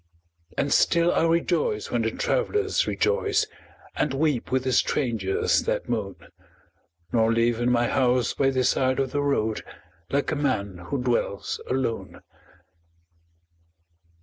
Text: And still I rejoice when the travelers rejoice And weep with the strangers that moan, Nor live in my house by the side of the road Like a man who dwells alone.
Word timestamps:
And 0.57 0.73
still 0.73 1.13
I 1.13 1.27
rejoice 1.27 1.91
when 1.91 2.01
the 2.01 2.09
travelers 2.09 2.87
rejoice 2.87 3.45
And 3.95 4.15
weep 4.15 4.51
with 4.51 4.63
the 4.63 4.71
strangers 4.71 5.61
that 5.65 5.87
moan, 5.87 6.15
Nor 7.13 7.31
live 7.31 7.59
in 7.59 7.71
my 7.71 7.87
house 7.87 8.33
by 8.33 8.49
the 8.49 8.63
side 8.63 8.97
of 8.99 9.11
the 9.11 9.21
road 9.21 9.63
Like 10.09 10.31
a 10.31 10.35
man 10.35 10.79
who 10.89 11.03
dwells 11.03 11.61
alone. 11.69 12.21